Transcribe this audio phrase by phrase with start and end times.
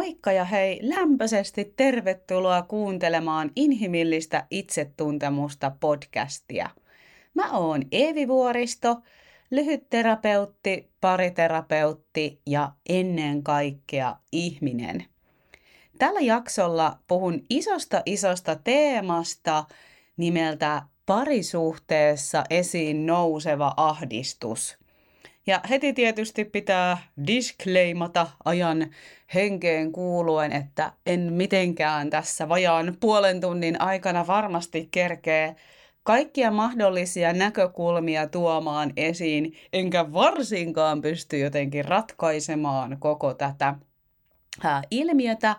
[0.00, 6.70] Moikka ja hei, lämpöisesti tervetuloa kuuntelemaan Inhimillistä itsetuntemusta podcastia.
[7.34, 8.96] Mä oon Eevi Vuoristo,
[9.50, 15.04] lyhytterapeutti, pariterapeutti ja ennen kaikkea ihminen.
[15.98, 19.64] Tällä jaksolla puhun isosta isosta teemasta
[20.16, 24.76] nimeltä parisuhteessa esiin nouseva ahdistus–
[25.50, 28.90] ja heti tietysti pitää disclaimata ajan
[29.34, 35.56] henkeen kuuluen, että en mitenkään tässä vajaan puolen tunnin aikana varmasti kerkee
[36.02, 43.74] kaikkia mahdollisia näkökulmia tuomaan esiin, enkä varsinkaan pysty jotenkin ratkaisemaan koko tätä
[44.62, 45.56] ää, ilmiötä.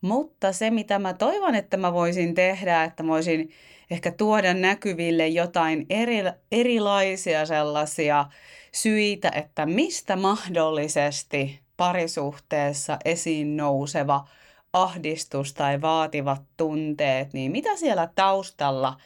[0.00, 3.50] Mutta se, mitä mä toivon, että mä voisin tehdä, että mä voisin
[3.90, 6.16] ehkä tuoda näkyville jotain eri,
[6.52, 8.24] erilaisia sellaisia
[8.72, 14.28] syitä, että mistä mahdollisesti parisuhteessa esiin nouseva
[14.72, 18.96] ahdistus tai vaativat tunteet, niin mitä siellä taustalla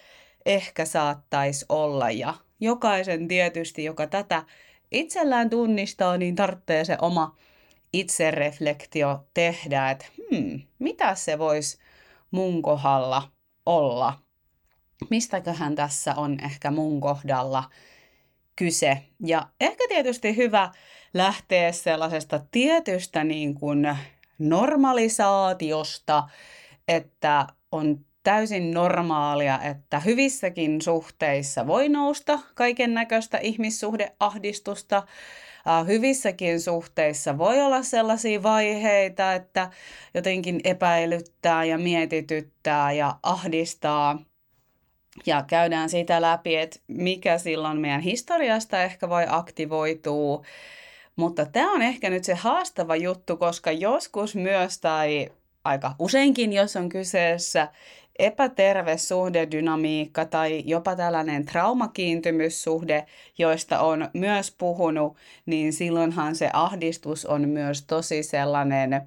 [0.46, 2.10] ehkä saattaisi olla.
[2.10, 4.42] Ja jokaisen tietysti, joka tätä
[4.90, 7.36] itsellään tunnistaa, niin tarvitsee se oma
[7.92, 11.78] itsereflektio tehdä, että hmm, mitä se voisi
[12.30, 13.30] mun kohdalla
[13.66, 14.18] olla.
[15.10, 17.64] Mistäköhän tässä on ehkä mun kohdalla
[18.56, 18.98] kyse.
[19.24, 20.70] Ja ehkä tietysti hyvä
[21.14, 23.96] lähteä sellaisesta tietystä niin kuin
[24.38, 26.28] normalisaatiosta,
[26.88, 35.02] että on täysin normaalia, että hyvissäkin suhteissa voi nousta kaiken näköistä ihmissuhdeahdistusta.
[35.86, 39.70] Hyvissäkin suhteissa voi olla sellaisia vaiheita, että
[40.14, 44.18] jotenkin epäilyttää ja mietityttää ja ahdistaa–
[45.26, 50.42] ja käydään sitä läpi, että mikä silloin meidän historiasta ehkä voi aktivoitua.
[51.16, 55.28] Mutta tämä on ehkä nyt se haastava juttu, koska joskus myös tai
[55.64, 57.68] aika useinkin, jos on kyseessä
[58.18, 63.06] epäterve suhdedynamiikka tai jopa tällainen traumakiintymyssuhde,
[63.38, 65.16] joista on myös puhunut,
[65.46, 69.02] niin silloinhan se ahdistus on myös tosi sellainen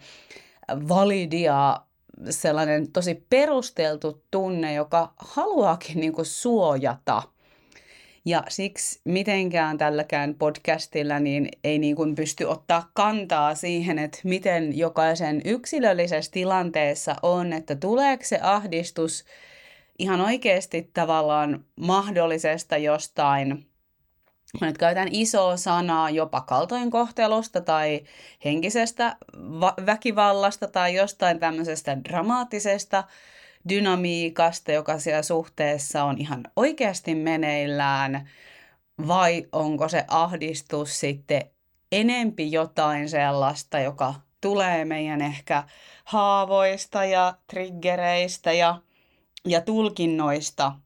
[0.87, 1.81] validia
[2.29, 7.23] sellainen tosi perusteltu tunne, joka haluaakin niin kuin suojata.
[8.25, 14.77] Ja siksi mitenkään tälläkään podcastilla niin ei niin kuin pysty ottaa kantaa siihen, että miten
[14.77, 19.25] jokaisen yksilöllisessä tilanteessa on, että tuleeko se ahdistus
[19.99, 23.65] ihan oikeasti tavallaan mahdollisesta jostain
[24.61, 28.01] Mä nyt käytän isoa sanaa jopa kaltoinkohtelusta tai
[28.45, 33.03] henkisestä va- väkivallasta tai jostain tämmöisestä dramaattisesta
[33.69, 38.29] dynamiikasta, joka siellä suhteessa on ihan oikeasti meneillään,
[39.07, 41.41] vai onko se ahdistus sitten
[41.91, 45.63] enempi jotain sellaista, joka tulee meidän ehkä
[46.05, 48.81] haavoista ja triggereistä ja,
[49.45, 50.71] ja tulkinnoista–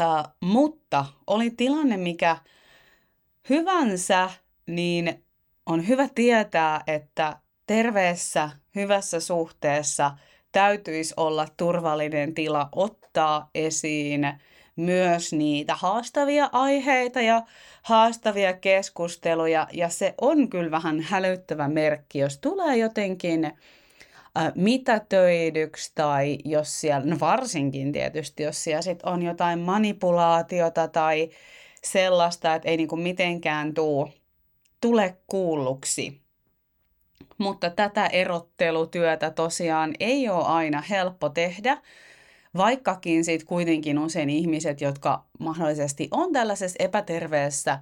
[0.00, 2.36] Uh, mutta oli tilanne mikä
[3.50, 4.30] hyvänsä,
[4.66, 5.24] niin
[5.66, 7.36] on hyvä tietää, että
[7.66, 10.10] terveessä, hyvässä suhteessa
[10.52, 14.32] täytyisi olla turvallinen tila ottaa esiin
[14.76, 17.42] myös niitä haastavia aiheita ja
[17.82, 19.66] haastavia keskusteluja.
[19.72, 23.52] Ja se on kyllä vähän hälyttävä merkki, jos tulee jotenkin
[24.54, 31.30] mitätöidyksi tai jos siellä, no varsinkin tietysti, jos siellä sit on jotain manipulaatiota tai
[31.84, 34.08] sellaista, että ei niinku mitenkään tuu,
[34.80, 36.20] tule kuulluksi.
[37.38, 41.78] Mutta tätä erottelutyötä tosiaan ei ole aina helppo tehdä,
[42.56, 47.78] vaikkakin sitten kuitenkin usein ihmiset, jotka mahdollisesti on tällaisessa epäterveessä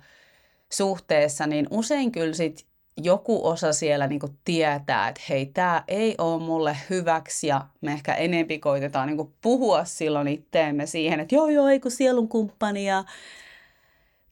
[0.72, 2.66] suhteessa, niin usein kyllä sit
[2.97, 7.93] joku osa siellä niin kuin tietää, että hei, tämä ei ole mulle hyväksi ja me
[7.93, 12.28] ehkä enempi koitetaan niin kuin puhua silloin itteemme siihen, että joo joo, ei kun sielun
[12.28, 13.05] kumppani ja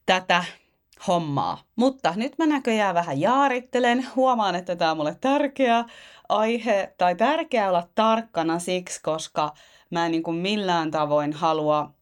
[0.06, 0.44] tätä
[1.06, 1.62] hommaa.
[1.76, 4.06] Mutta nyt mä näköjään vähän jaarittelen.
[4.16, 5.84] Huomaan, että tämä on mulle tärkeä
[6.28, 9.54] aihe tai tärkeää olla tarkkana siksi, koska
[9.90, 11.94] mä en niin kuin millään tavoin halua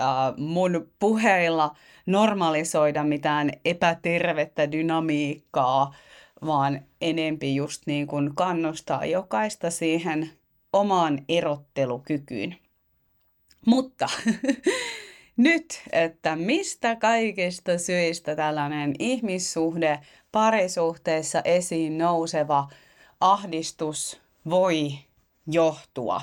[0.00, 0.06] äh,
[0.36, 1.74] mun puheilla
[2.06, 5.94] normalisoida mitään epätervettä dynamiikkaa,
[6.46, 10.30] vaan enempi just niin kuin kannustaa jokaista siihen
[10.72, 12.56] omaan erottelukykyyn.
[13.66, 14.08] Mutta
[15.36, 20.00] nyt, että mistä kaikista syistä tällainen ihmissuhde
[20.32, 22.68] parisuhteessa esiin nouseva
[23.20, 24.92] ahdistus voi
[25.46, 26.20] johtua.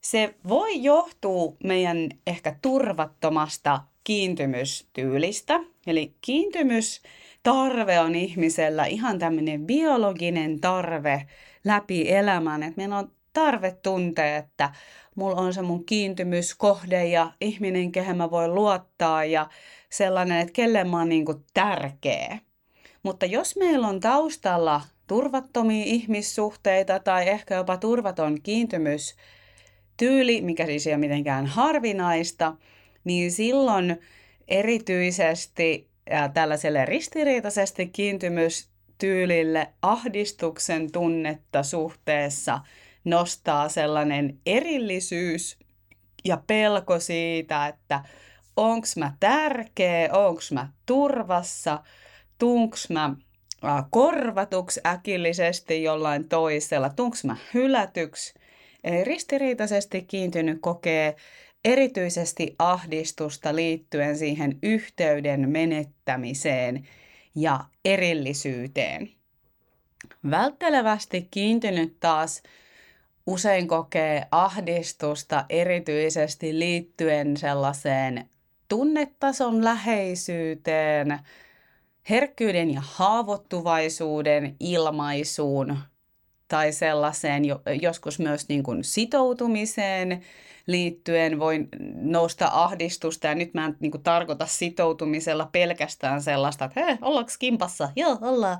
[0.00, 5.60] Se voi johtua meidän ehkä turvattomasta kiintymystyylistä.
[5.86, 11.26] Eli kiintymystarve on ihmisellä ihan tämmöinen biologinen tarve
[11.64, 12.62] läpi elämän.
[12.62, 14.70] Että meillä on tarve tuntea, että
[15.14, 19.48] mulla on se mun kiintymyskohde ja ihminen, kehen mä voin luottaa ja
[19.90, 21.24] sellainen, että kelle mä oon niin
[21.54, 22.38] tärkeä.
[23.02, 29.16] Mutta jos meillä on taustalla turvattomia ihmissuhteita tai ehkä jopa turvaton kiintymys,
[29.96, 32.56] tyyli, mikä siis ei ole mitenkään harvinaista,
[33.04, 34.00] niin silloin
[34.48, 42.60] erityisesti ja tällaiselle ristiriitaisesti kiintymystyylille ahdistuksen tunnetta suhteessa
[43.04, 45.58] nostaa sellainen erillisyys
[46.24, 48.04] ja pelko siitä, että
[48.56, 51.82] onks mä tärkeä, onks mä turvassa,
[52.38, 53.14] tuunks mä
[53.90, 58.34] korvatuksi äkillisesti jollain toisella, tuunks mä hylätyksi.
[58.84, 61.16] Eli ristiriitaisesti kiintynyt kokee
[61.64, 66.88] erityisesti ahdistusta liittyen siihen yhteyden menettämiseen
[67.34, 69.10] ja erillisyyteen.
[70.30, 72.42] Välttelevästi kiintynyt taas
[73.26, 78.28] usein kokee ahdistusta erityisesti liittyen sellaiseen
[78.68, 81.18] tunnetason läheisyyteen,
[82.10, 85.78] herkkyyden ja haavoittuvaisuuden ilmaisuun
[86.48, 87.42] tai sellaiseen
[87.82, 90.22] joskus myös niin kuin sitoutumiseen
[90.66, 93.26] liittyen voi nousta ahdistusta.
[93.26, 97.88] Ja nyt mä en niin kuin, tarkoita sitoutumisella pelkästään sellaista, että hei, ollaanko kimpassa?
[97.96, 98.58] Joo, ollaan.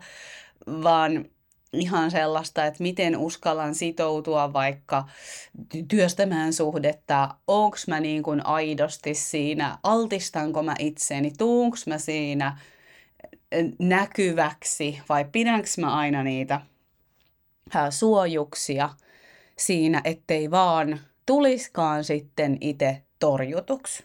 [0.67, 1.25] Vaan
[1.73, 5.09] ihan sellaista, että miten uskallan sitoutua vaikka
[5.89, 12.59] työstämään suhdetta, onko mä niin kuin aidosti siinä, altistanko mä itseni, tuunko mä siinä
[13.79, 16.61] näkyväksi vai pidänkö mä aina niitä
[17.91, 18.91] suojuksia
[19.59, 24.05] siinä, ettei vaan tuliskaan sitten itse torjutuksi.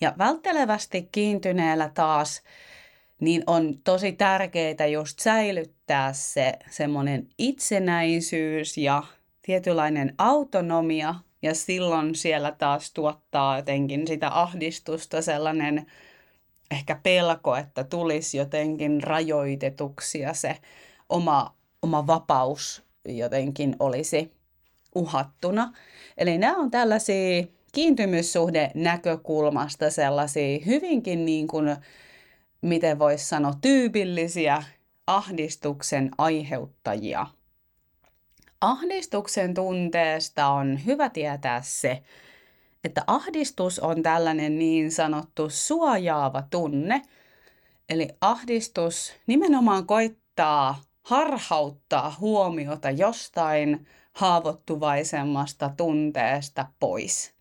[0.00, 2.42] Ja välttelevästi kiintyneellä taas
[3.20, 9.02] niin on tosi tärkeää just säilyttää se semmoinen itsenäisyys ja
[9.42, 15.86] tietynlainen autonomia, ja silloin siellä taas tuottaa jotenkin sitä ahdistusta sellainen
[16.70, 20.56] ehkä pelko, että tulisi jotenkin rajoitetuksi ja se
[21.08, 21.55] oma,
[21.86, 24.32] oma vapaus jotenkin olisi
[24.94, 25.72] uhattuna.
[26.18, 31.76] Eli nämä on tällaisia kiintymyssuhde näkökulmasta sellaisia hyvinkin niin kuin
[32.62, 34.62] miten voisi sanoa, tyypillisiä
[35.06, 37.26] ahdistuksen aiheuttajia.
[38.60, 42.02] Ahdistuksen tunteesta on hyvä tietää se,
[42.84, 47.02] että ahdistus on tällainen niin sanottu suojaava tunne.
[47.88, 57.34] Eli ahdistus nimenomaan koittaa harhauttaa huomiota jostain haavoittuvaisemmasta tunteesta pois.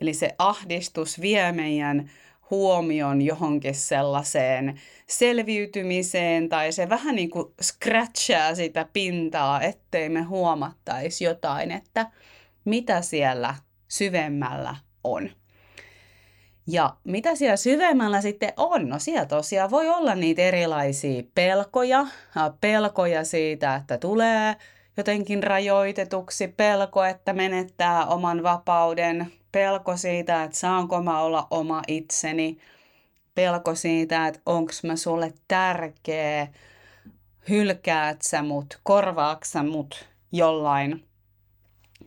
[0.00, 2.10] Eli se ahdistus vie meidän
[2.50, 11.24] huomion johonkin sellaiseen selviytymiseen tai se vähän niin kuin scratchaa sitä pintaa, ettei me huomattaisi
[11.24, 12.10] jotain, että
[12.64, 13.54] mitä siellä
[13.88, 15.30] syvemmällä on.
[16.66, 18.88] Ja mitä siellä syvemmällä sitten on?
[18.88, 22.06] No siellä tosiaan voi olla niitä erilaisia pelkoja,
[22.60, 24.56] pelkoja siitä, että tulee
[24.96, 32.58] jotenkin rajoitetuksi, pelko, että menettää oman vapauden, pelko siitä, että saanko mä olla oma itseni,
[33.34, 36.46] pelko siitä, että onko mä sulle tärkeä,
[37.48, 41.04] hylkäät sä mut, korvaaks sä mut jollain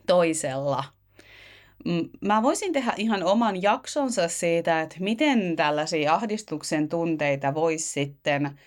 [0.07, 0.83] toisella.
[2.21, 8.59] Mä voisin tehdä ihan oman jaksonsa siitä, että miten tällaisia ahdistuksen tunteita voisi sitten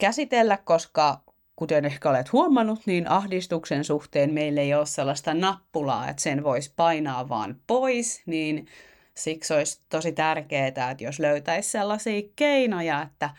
[0.00, 1.20] käsitellä, koska
[1.56, 6.72] kuten ehkä olet huomannut, niin ahdistuksen suhteen meillä ei ole sellaista nappulaa, että sen voisi
[6.76, 8.66] painaa vaan pois, niin
[9.14, 13.30] siksi olisi tosi tärkeää, että jos löytäisi sellaisia keinoja, että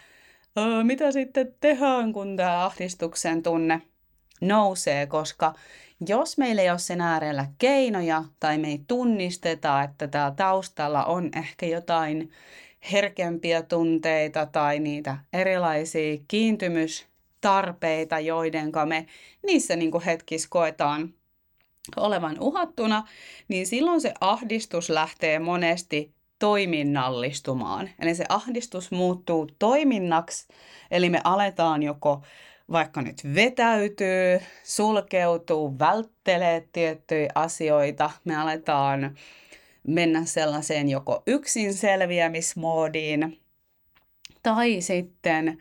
[0.84, 3.82] mitä sitten tehdään, kun tämä ahdistuksen tunne
[4.42, 5.54] nousee, koska
[6.08, 11.30] jos meillä ei ole sen äärellä keinoja tai me ei tunnisteta, että täällä taustalla on
[11.38, 12.32] ehkä jotain
[12.92, 17.08] herkempiä tunteita tai niitä erilaisia kiintymys
[17.42, 19.06] tarpeita, joiden me
[19.44, 21.14] niissä niin kuin hetkis koetaan
[21.96, 23.08] olevan uhattuna,
[23.48, 27.90] niin silloin se ahdistus lähtee monesti toiminnallistumaan.
[28.00, 30.48] Eli se ahdistus muuttuu toiminnaksi,
[30.92, 32.22] eli me aletaan joko
[32.72, 39.18] vaikka nyt vetäytyy, sulkeutuu, välttelee tiettyjä asioita, me aletaan
[39.88, 43.40] mennä sellaiseen joko yksin selviämismoodiin,
[44.44, 45.58] tai sitten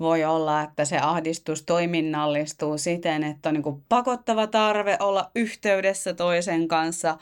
[0.00, 6.68] voi olla, että se ahdistus toiminnallistuu siten, että on niin pakottava tarve olla yhteydessä toisen
[6.68, 7.18] kanssa,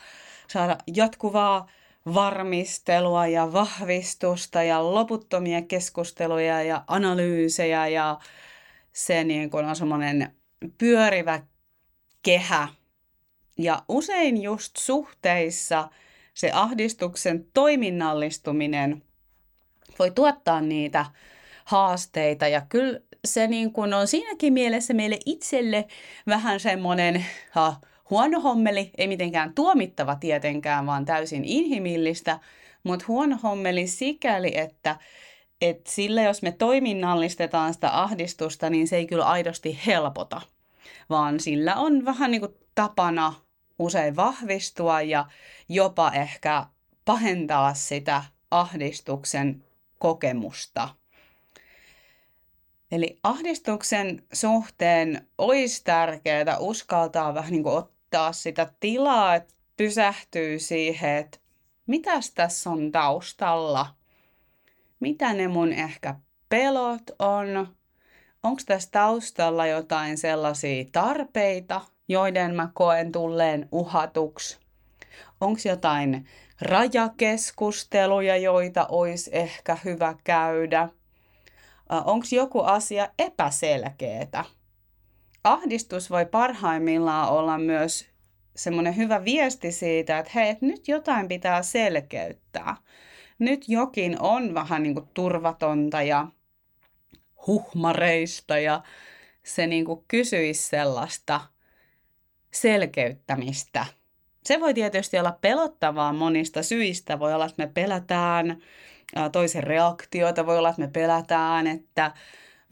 [0.48, 1.68] saada jatkuvaa
[2.14, 8.18] varmistelua ja vahvistusta ja loputtomia keskusteluja ja analyysejä ja
[8.92, 10.36] se niin kuin on semmoinen
[10.78, 11.42] pyörivä
[12.22, 12.68] kehä.
[13.58, 15.88] Ja usein just suhteissa
[16.34, 19.02] se ahdistuksen toiminnallistuminen
[19.98, 21.06] voi tuottaa niitä
[21.64, 22.48] haasteita.
[22.48, 25.86] Ja kyllä se niin kuin on siinäkin mielessä meille itselle
[26.26, 27.76] vähän semmoinen ha,
[28.10, 32.38] huono hommeli, ei mitenkään tuomittava tietenkään, vaan täysin inhimillistä,
[32.82, 34.96] mutta huono hommeli sikäli, että
[35.62, 40.40] et sillä jos me toiminnallistetaan sitä ahdistusta, niin se ei kyllä aidosti helpota,
[41.10, 43.34] vaan sillä on vähän niin kuin tapana
[43.78, 45.26] usein vahvistua ja
[45.68, 46.66] jopa ehkä
[47.04, 49.64] pahentaa sitä ahdistuksen
[49.98, 50.88] kokemusta.
[52.92, 61.16] Eli ahdistuksen suhteen olisi tärkeää uskaltaa vähän niin kuin ottaa sitä tilaa, että pysähtyy siihen,
[61.16, 61.38] että
[61.86, 64.01] mitäs tässä on taustalla,
[65.02, 66.14] mitä ne mun ehkä
[66.48, 67.76] pelot on,
[68.42, 74.58] onko tässä taustalla jotain sellaisia tarpeita, joiden mä koen tulleen uhatuksi,
[75.40, 76.26] onko jotain
[76.60, 80.88] rajakeskusteluja, joita olisi ehkä hyvä käydä–
[82.04, 84.44] onko joku asia epäselkeetä.
[85.44, 88.06] Ahdistus voi parhaimmillaan olla myös
[88.56, 92.76] semmoinen hyvä viesti siitä, että hei, nyt jotain pitää selkeyttää.
[93.42, 96.26] Nyt jokin on vähän niin kuin turvatonta ja
[97.46, 98.82] huhmareista ja
[99.42, 101.40] se niin kuin kysyisi sellaista
[102.50, 103.86] selkeyttämistä.
[104.44, 107.18] Se voi tietysti olla pelottavaa monista syistä.
[107.18, 108.62] Voi olla, että me pelätään
[109.32, 110.46] toisen reaktiota.
[110.46, 112.12] Voi olla, että me pelätään, että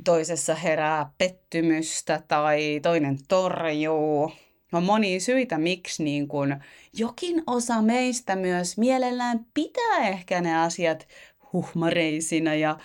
[0.04, 4.32] toisessa herää pettymystä tai toinen torjuu.
[4.72, 6.56] On monia syitä, miksi niin kun
[6.92, 11.08] jokin osa meistä myös mielellään pitää ehkä ne asiat
[11.52, 12.78] huhmareisina ja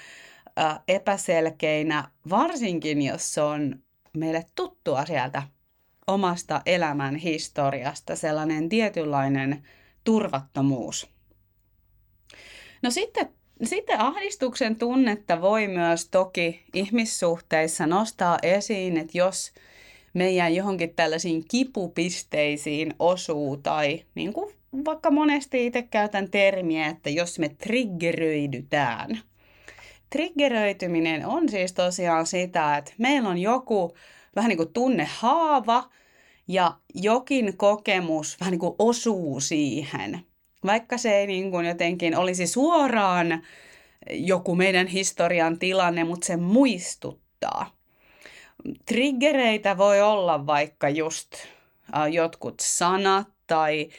[0.87, 3.79] epäselkeinä, varsinkin jos se on
[4.17, 5.43] meille tuttua sieltä
[6.07, 9.67] omasta elämän historiasta, sellainen tietynlainen
[10.03, 11.09] turvattomuus.
[12.81, 13.29] No sitten
[13.63, 19.51] sitten ahdistuksen tunnetta voi myös toki ihmissuhteissa nostaa esiin, että jos
[20.15, 24.53] meidän johonkin tällaisiin kipupisteisiin osuu tai niin kuin
[24.85, 29.19] vaikka monesti itse käytän termiä, että jos me triggeröidytään.
[30.09, 33.95] Triggeröityminen on siis tosiaan sitä, että meillä on joku
[34.35, 35.89] vähän niin kuin tunnehaava
[36.47, 40.19] ja jokin kokemus vähän niin kuin osuu siihen–
[40.65, 43.43] vaikka se ei niin kuin jotenkin olisi suoraan
[44.09, 47.75] joku meidän historian tilanne, mutta se muistuttaa.
[48.85, 51.29] Triggereitä voi olla vaikka just
[52.11, 53.89] jotkut sanat tai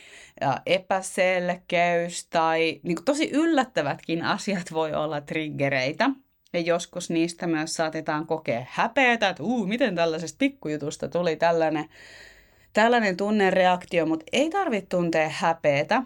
[0.67, 6.11] epäselkeys tai niin tosi yllättävätkin asiat voi olla triggereitä.
[6.53, 11.89] Ja joskus niistä myös saatetaan kokea häpeätä, että uu, miten tällaisesta pikkujutusta tuli tällainen,
[12.73, 16.03] tällainen tunnereaktio, mutta ei tarvitse tuntea häpeätä,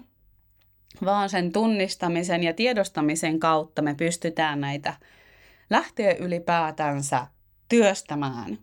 [1.04, 4.94] vaan sen tunnistamisen ja tiedostamisen kautta me pystytään näitä
[5.70, 7.26] lähteä ylipäätänsä
[7.70, 8.58] työstämään.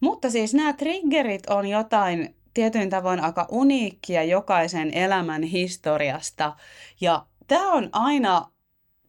[0.00, 6.56] Mutta siis nämä triggerit on jotain tietyin tavoin aika uniikkia jokaisen elämän historiasta.
[7.00, 8.48] Ja tämä on aina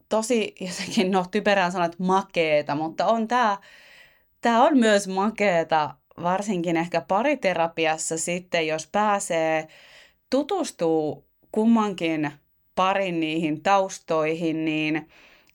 [0.09, 3.57] tosi jotenkin, no typerään sanat makeeta, mutta on tämä,
[4.41, 9.67] tämä on myös makeeta, varsinkin ehkä pariterapiassa sitten, jos pääsee
[10.29, 12.31] tutustuu kummankin
[12.75, 15.09] parin niihin taustoihin, niin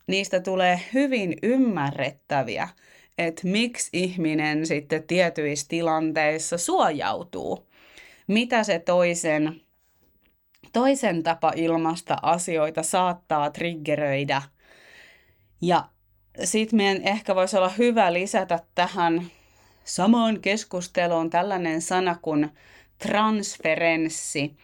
[0.06, 2.68] niistä tulee hyvin ymmärrettäviä,
[3.18, 7.68] että miksi ihminen sitten tietyissä tilanteissa suojautuu.
[8.26, 9.60] Mitä se toisen,
[10.72, 14.42] toisen tapa ilmasta asioita saattaa triggeröidä.
[15.60, 15.84] Ja
[16.44, 19.26] sitten meidän ehkä voisi olla hyvä lisätä tähän
[19.84, 22.50] samaan keskusteluun tällainen sana kuin
[22.98, 24.56] transferenssi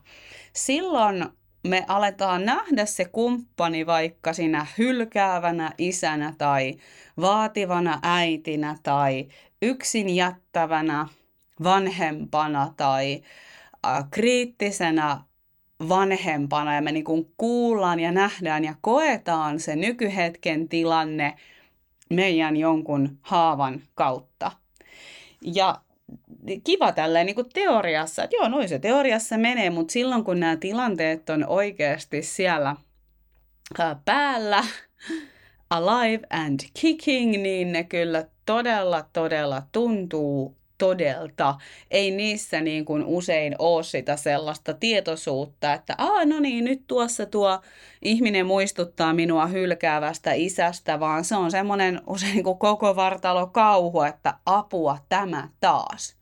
[0.53, 1.27] Silloin
[1.69, 6.75] me aletaan nähdä se kumppani vaikka sinä hylkäävänä isänä tai
[7.21, 9.29] vaativana äitinä tai
[9.63, 11.09] yksin jättävänä
[11.63, 13.23] vanhempana tai
[14.11, 15.21] kriittisenä
[15.89, 21.37] vanhempana ja me niin kuin kuullaan ja nähdään ja koetaan se nykyhetken tilanne
[22.11, 24.66] meidän jonkun haavan kautta.
[25.55, 25.81] Ja
[26.65, 30.57] kiva tälleen niin kuin teoriassa, että joo, noin se teoriassa menee, mutta silloin kun nämä
[30.57, 32.77] tilanteet on oikeasti siellä
[34.05, 34.65] päällä,
[35.71, 41.55] alive and kicking, niin ne kyllä todella, todella tuntuu todelta.
[41.91, 47.27] Ei niissä niin kuin usein ole sitä sellaista tietoisuutta, että Aa, no niin, nyt tuossa
[47.27, 47.61] tuo
[48.03, 54.35] ihminen muistuttaa minua hylkäävästä isästä, vaan se on semmoinen usein kuin koko vartalo kauhu, että
[54.47, 56.17] apua tämä taas.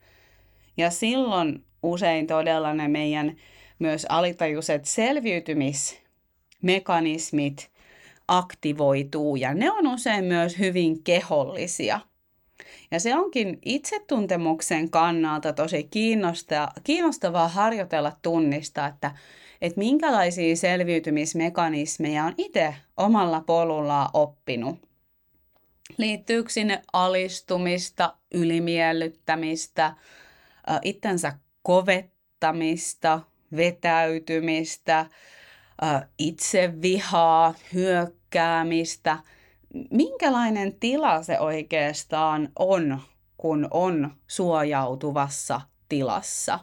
[0.77, 3.37] Ja silloin usein todella ne meidän
[3.79, 7.71] myös alitajuiset selviytymismekanismit
[8.29, 12.01] aktivoituu ja ne on usein myös hyvin kehollisia.
[12.91, 15.89] Ja se onkin itsetuntemuksen kannalta tosi
[16.85, 19.11] kiinnostavaa, harjoitella tunnistaa, että,
[19.61, 24.79] että minkälaisia selviytymismekanismeja on itse omalla polullaan oppinut.
[25.97, 29.95] Liittyykö sinne alistumista, ylimiellyttämistä,
[30.83, 33.21] itsensä kovettamista,
[33.57, 35.07] vetäytymistä,
[36.19, 39.19] itsevihaa, hyökkäämistä.
[39.91, 43.01] Minkälainen tila se oikeastaan on,
[43.37, 46.59] kun on suojautuvassa tilassa?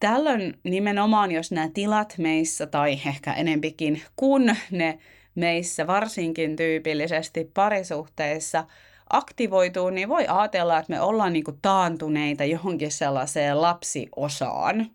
[0.00, 4.98] Tällöin nimenomaan, jos nämä tilat meissä, tai ehkä enempikin kun ne
[5.34, 8.64] meissä varsinkin tyypillisesti parisuhteissa
[9.10, 14.90] aktivoituu, niin voi ajatella, että me ollaan niin kuin taantuneita johonkin sellaiseen lapsiosaan.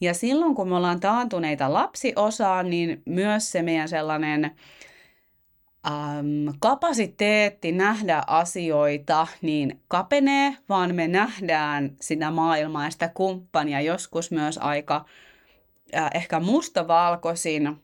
[0.00, 4.50] Ja silloin, kun me ollaan taantuneita lapsiosaan, niin myös se meidän sellainen
[5.86, 14.30] äm, kapasiteetti nähdä asioita niin kapenee, vaan me nähdään sitä maailmaa ja sitä kumppania joskus
[14.30, 15.04] myös aika
[15.96, 17.76] äh, ehkä mustavalkoisin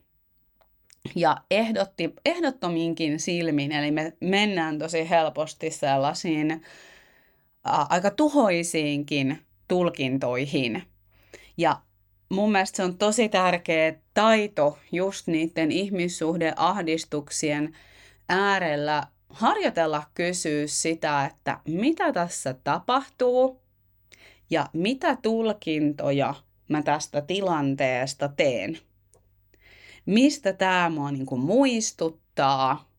[1.15, 6.59] ja ehdotti, ehdottominkin silmin, eli me mennään tosi helposti sellaisiin ä,
[7.89, 10.83] aika tuhoisiinkin tulkintoihin.
[11.57, 11.81] Ja
[12.29, 17.75] mun mielestä se on tosi tärkeä taito just niiden ihmissuhdeahdistuksien
[18.29, 23.61] äärellä harjoitella kysyä sitä, että mitä tässä tapahtuu
[24.49, 26.33] ja mitä tulkintoja
[26.67, 28.79] mä tästä tilanteesta teen
[30.09, 32.89] mistä tämä mua niin kuin muistuttaa,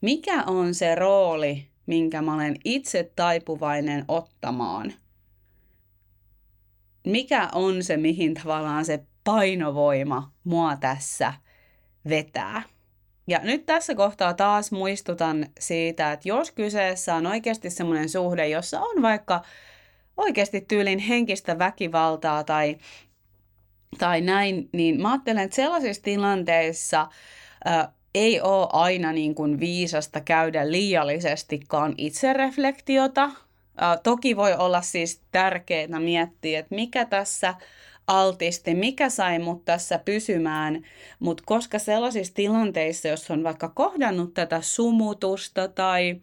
[0.00, 4.92] mikä on se rooli, minkä mä olen itse taipuvainen ottamaan.
[7.06, 11.34] Mikä on se, mihin tavallaan se painovoima mua tässä
[12.08, 12.62] vetää.
[13.26, 18.80] Ja nyt tässä kohtaa taas muistutan siitä, että jos kyseessä on oikeasti semmoinen suhde, jossa
[18.80, 19.42] on vaikka
[20.16, 22.76] oikeasti tyylin henkistä väkivaltaa tai
[23.98, 27.06] tai näin, niin mä ajattelen, että sellaisissa tilanteissa
[27.64, 33.30] ää, ei ole aina niin kuin viisasta käydä liiallisestikaan itsereflektiota.
[33.76, 37.54] Ää, toki voi olla siis tärkeää miettiä, että mikä tässä
[38.06, 40.82] altisti, mikä sai mut tässä pysymään,
[41.18, 46.20] mutta koska sellaisissa tilanteissa, jos on vaikka kohdannut tätä sumutusta tai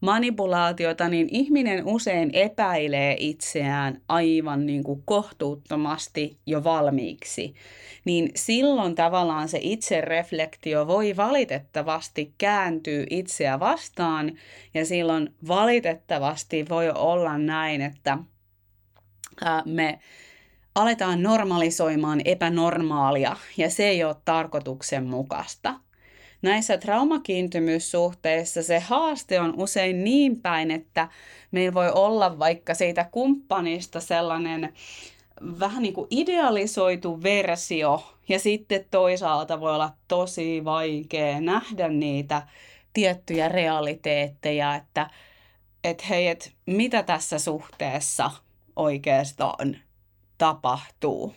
[0.00, 7.54] manipulaatiota, niin ihminen usein epäilee itseään aivan niin kuin kohtuuttomasti jo valmiiksi.
[8.04, 14.32] Niin silloin tavallaan se itsereflektio voi valitettavasti kääntyä itseä vastaan
[14.74, 18.18] ja silloin valitettavasti voi olla näin, että
[19.64, 19.98] me
[20.74, 25.74] aletaan normalisoimaan epänormaalia ja se ei ole tarkoituksenmukaista.
[26.42, 31.08] Näissä traumakiintymyssuhteissa se haaste on usein niin päin, että
[31.50, 34.72] meillä voi olla vaikka siitä kumppanista sellainen
[35.60, 42.42] vähän niin kuin idealisoitu versio ja sitten toisaalta voi olla tosi vaikea nähdä niitä
[42.92, 45.10] tiettyjä realiteetteja, että
[45.84, 48.30] et hei, et mitä tässä suhteessa
[48.76, 49.76] oikeastaan
[50.40, 51.34] tapahtuu.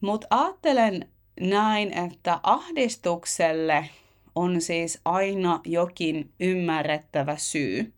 [0.00, 1.08] Mutta ajattelen
[1.40, 3.88] näin, että ahdistukselle
[4.34, 7.92] on siis aina jokin ymmärrettävä syy.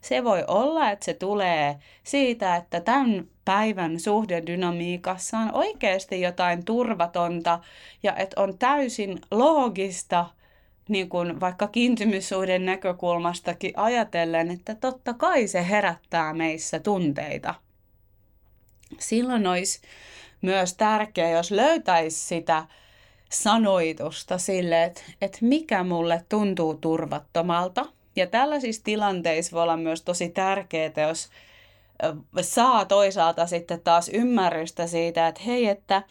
[0.00, 7.58] Se voi olla, että se tulee siitä, että tämän päivän suhdedynamiikassa on oikeasti jotain turvatonta
[8.02, 10.26] ja että on täysin loogista,
[10.88, 17.54] niin kuin vaikka kiintymyssuhden näkökulmastakin ajatellen, että totta kai se herättää meissä tunteita.
[18.98, 19.80] Silloin olisi
[20.42, 22.66] myös tärkeää, jos löytäisi sitä
[23.30, 27.86] sanoitusta sille, että, että mikä mulle tuntuu turvattomalta.
[28.16, 31.28] Ja tällaisissa tilanteissa voi olla myös tosi tärkeää, jos
[32.40, 36.02] saa toisaalta sitten taas ymmärrystä siitä, että hei, että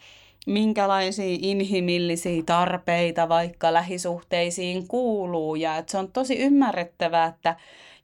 [0.46, 7.56] minkälaisia inhimillisiä tarpeita vaikka lähisuhteisiin kuuluu ja että se on tosi ymmärrettävää, että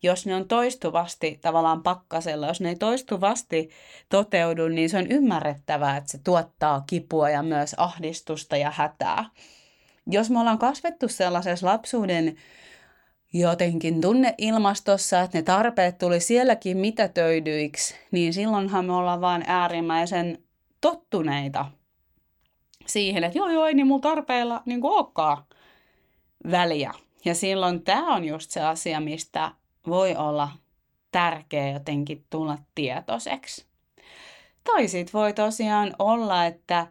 [0.03, 3.71] jos ne on toistuvasti tavallaan pakkasella, jos ne ei toistuvasti
[4.09, 9.25] toteudu, niin se on ymmärrettävää, että se tuottaa kipua ja myös ahdistusta ja hätää.
[10.07, 12.37] Jos me ollaan kasvettu sellaisessa lapsuuden
[13.33, 20.39] jotenkin tunneilmastossa, että ne tarpeet tuli sielläkin mitätöidyiksi, niin silloinhan me ollaan vaan äärimmäisen
[20.81, 21.67] tottuneita
[22.87, 25.45] siihen, että joo joo, ei niin mulla tarpeilla niin olekaan
[26.51, 26.95] väliä.
[27.25, 29.53] Ja silloin tämä on just se asia, mistä
[29.89, 30.49] voi olla
[31.13, 33.67] tärkeä jotenkin tulla tietoiseksi.
[34.65, 36.87] Tai sitten voi tosiaan olla, että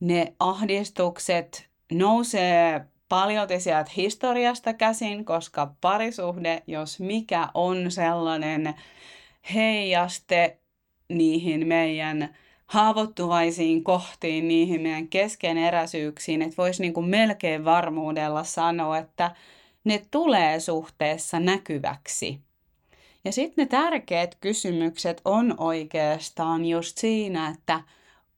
[0.00, 8.74] ne ahdistukset nousee paljon sieltä historiasta käsin, koska parisuhde, jos mikä on sellainen
[9.54, 10.58] heijaste
[11.08, 12.34] niihin meidän
[12.66, 19.30] haavoittuvaisiin kohtiin, niihin meidän keskeneräisyyksiin, että voisi niin kuin melkein varmuudella sanoa, että
[19.84, 22.40] ne tulee suhteessa näkyväksi.
[23.24, 27.80] Ja sitten ne tärkeät kysymykset on oikeastaan just siinä, että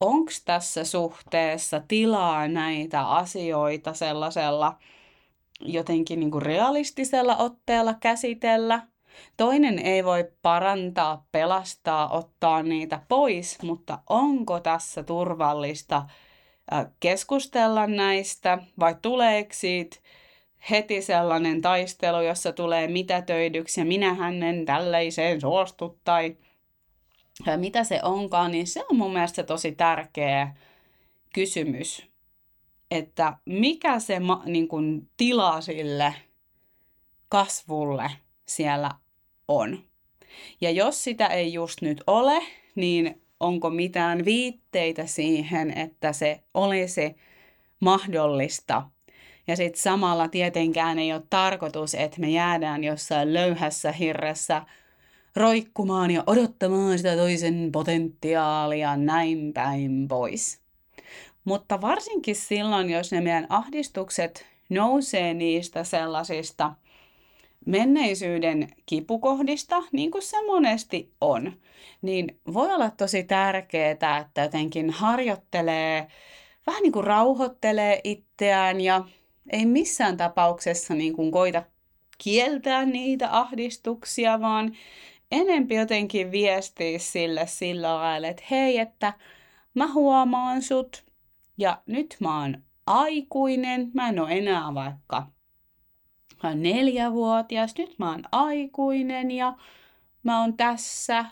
[0.01, 4.79] onko tässä suhteessa tilaa näitä asioita sellaisella
[5.61, 8.83] jotenkin niin kuin realistisella otteella käsitellä.
[9.37, 16.07] Toinen ei voi parantaa, pelastaa, ottaa niitä pois, mutta onko tässä turvallista
[17.01, 19.97] keskustella näistä vai tuleeko siitä
[20.71, 26.37] heti sellainen taistelu, jossa tulee mitätöidyksi ja minä hänen tällaiseen suostu tai
[27.57, 30.55] mitä se onkaan, niin se on mun mielestä tosi tärkeä
[31.35, 32.07] kysymys,
[32.91, 36.15] että mikä se niin kuin, tila sille
[37.29, 38.11] kasvulle
[38.47, 38.91] siellä
[39.49, 39.79] on.
[40.61, 42.43] Ja jos sitä ei just nyt ole,
[42.75, 47.17] niin onko mitään viitteitä siihen, että se olisi
[47.81, 48.83] mahdollista.
[49.47, 54.63] Ja sitten samalla tietenkään ei ole tarkoitus, että me jäädään jossain löyhässä hirressä
[55.37, 60.61] roikkumaan ja odottamaan sitä toisen potentiaalia näin päin pois.
[61.45, 66.73] Mutta varsinkin silloin, jos ne meidän ahdistukset nousee niistä sellaisista
[67.67, 71.53] menneisyyden kipukohdista, niin kuin se monesti on,
[72.03, 76.07] niin voi olla tosi tärkeää, että jotenkin harjoittelee,
[76.67, 79.05] vähän niin kuin rauhoittelee itseään ja
[79.53, 81.63] ei missään tapauksessa niin kuin koita
[82.19, 84.77] kieltää niitä ahdistuksia, vaan
[85.33, 89.13] enempi jotenkin viestiä sille sillä lailla, että hei, että
[89.75, 91.05] mä huomaan sut
[91.59, 95.27] ja nyt mä oon aikuinen, mä en ole enää vaikka
[96.55, 99.57] neljävuotias, nyt mä oon aikuinen ja
[100.23, 101.25] mä oon tässä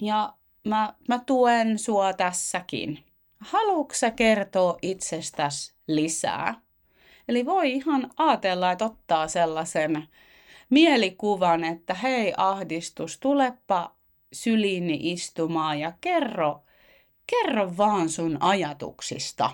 [0.00, 2.98] ja mä, mä tuen sua tässäkin.
[3.38, 6.60] Haluatko sä kertoa itsestäsi lisää?
[7.28, 10.08] Eli voi ihan ajatella, että ottaa sellaisen
[10.70, 13.94] mielikuvan, että hei ahdistus, tulepa
[14.32, 16.62] syliini istumaan ja kerro,
[17.26, 19.50] kerro vaan sun ajatuksista.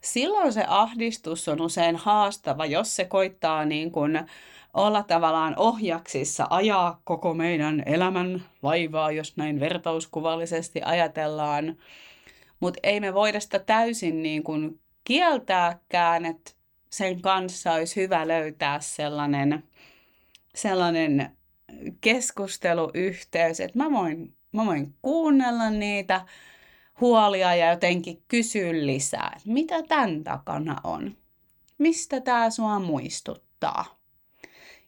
[0.00, 4.26] Silloin se ahdistus on usein haastava, jos se koittaa niin kuin
[4.74, 11.76] olla tavallaan ohjaksissa, ajaa koko meidän elämän vaivaa, jos näin vertauskuvallisesti ajatellaan.
[12.60, 16.52] Mutta ei me voida sitä täysin niin kuin kieltääkään, että
[16.90, 19.62] sen kanssa olisi hyvä löytää sellainen
[20.54, 21.36] sellainen
[22.00, 26.26] keskusteluyhteys, että mä voin, mä voin kuunnella niitä
[27.00, 31.16] huolia ja jotenkin kysyä lisää, että mitä tämän takana on.
[31.78, 33.98] Mistä tämä sua muistuttaa?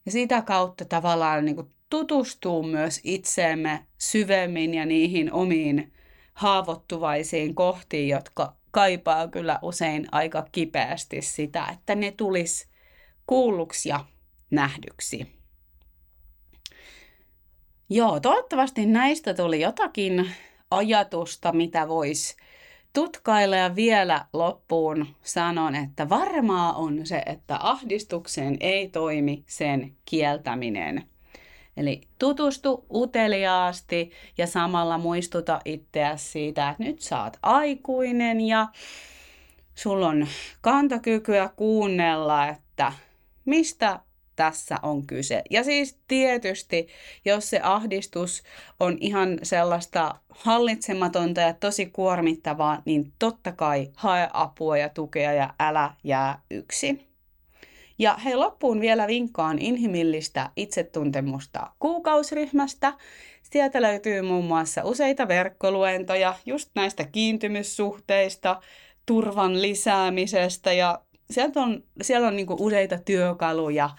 [0.06, 5.92] Ja sitä kautta tavallaan niin kuin tutustuu myös itseemme syvemmin ja niihin omiin
[6.32, 12.68] haavoittuvaisiin kohtiin, jotka kaipaa kyllä usein aika kipeästi sitä, että ne tulisi
[13.26, 14.04] kuulluksi ja
[14.50, 15.40] nähdyksi.
[17.90, 20.30] Joo, toivottavasti näistä tuli jotakin
[20.70, 22.36] ajatusta, mitä voisi
[22.92, 31.09] tutkailla ja vielä loppuun sanon, että varmaa on se, että ahdistukseen ei toimi sen kieltäminen.
[31.80, 38.68] Eli tutustu uteliaasti ja samalla muistuta itseäsi siitä, että nyt saat aikuinen ja
[39.74, 40.26] sulla on
[40.60, 42.92] kantakykyä kuunnella, että
[43.44, 44.00] mistä
[44.36, 45.42] tässä on kyse.
[45.50, 46.88] Ja siis tietysti,
[47.24, 48.42] jos se ahdistus
[48.80, 55.54] on ihan sellaista hallitsematonta ja tosi kuormittavaa, niin totta kai hae apua ja tukea ja
[55.60, 57.09] älä jää yksin.
[58.00, 62.92] Ja hei, loppuun vielä vinkkaan inhimillistä itsetuntemusta kuukausryhmästä.
[63.42, 68.60] Sieltä löytyy muun muassa useita verkkoluentoja just näistä kiintymyssuhteista,
[69.06, 73.90] turvan lisäämisestä ja sieltä on, siellä on niinku useita työkaluja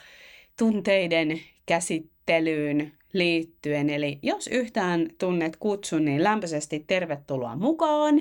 [0.57, 3.89] tunteiden käsittelyyn liittyen.
[3.89, 8.15] Eli jos yhtään tunnet kutsun, niin lämpöisesti tervetuloa mukaan